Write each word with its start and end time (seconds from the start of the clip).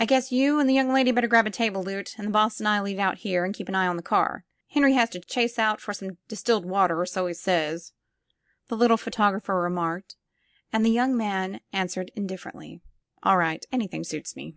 '*I 0.00 0.06
guess 0.06 0.32
you 0.32 0.58
and 0.58 0.68
the 0.68 0.74
young 0.74 0.92
lady 0.92 1.12
better 1.12 1.28
grab 1.28 1.46
a 1.46 1.50
table, 1.50 1.80
Loote, 1.84 2.18
and 2.18 2.26
the 2.26 2.32
boss 2.32 2.58
and 2.58 2.66
I 2.66 2.78
'11 2.78 2.90
eat 2.90 2.98
out 2.98 3.18
here 3.18 3.44
and 3.44 3.54
keep 3.54 3.68
an 3.68 3.74
eye 3.76 3.86
on 3.86 3.94
the 3.96 4.02
car. 4.02 4.44
Henry 4.70 4.94
has 4.94 5.10
to 5.10 5.20
chase 5.20 5.60
out 5.60 5.80
for 5.80 5.94
some 5.94 6.18
distilled 6.26 6.64
water— 6.66 7.00
or 7.00 7.06
so 7.06 7.28
he 7.28 7.34
says/' 7.34 7.92
the 8.66 8.76
little 8.76 8.96
photographer 8.96 9.54
remarked, 9.60 10.16
and 10.72 10.84
the 10.84 10.90
young 10.90 11.16
man 11.16 11.60
answered 11.72 12.10
indifferently: 12.16 12.80
''AH 13.22 13.36
ri^ht. 13.36 13.62
Anything 13.70 14.02
suits 14.02 14.34
me." 14.34 14.56